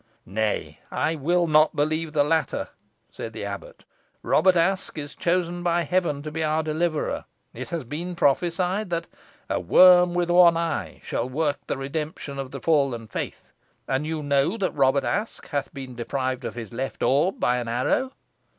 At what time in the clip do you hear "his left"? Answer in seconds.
16.55-17.03